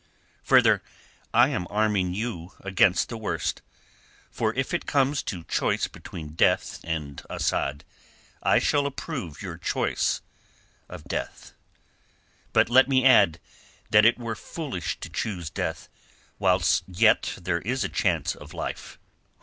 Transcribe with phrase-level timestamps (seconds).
[0.45, 0.81] Further,
[1.31, 3.61] I am arming you against the worst.
[4.31, 7.83] For if it comes to choice between death and Asad,
[8.41, 10.21] I shall approve your choice
[10.89, 11.53] of death.
[12.51, 13.39] But let me add
[13.91, 15.87] that it were foolish to choose death
[16.39, 18.97] whilst yet there is a chance of life."